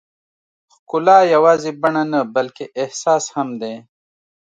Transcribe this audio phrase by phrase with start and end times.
[0.73, 3.75] ښکلا یوازې بڼه نه، بلکې احساس هم دی.